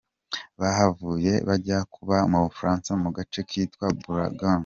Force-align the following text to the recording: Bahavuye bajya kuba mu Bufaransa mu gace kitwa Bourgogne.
Bahavuye 0.59 1.31
bajya 1.47 1.77
kuba 1.93 2.17
mu 2.31 2.39
Bufaransa 2.45 2.91
mu 3.01 3.09
gace 3.17 3.39
kitwa 3.49 3.85
Bourgogne. 4.01 4.59